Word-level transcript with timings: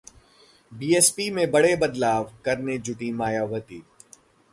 BSP 0.71 1.29
में 1.31 1.51
बड़े 1.51 1.75
बदलाव 1.75 2.31
करने 2.45 2.77
जुटीं 2.77 3.11
मायावती 3.13 3.81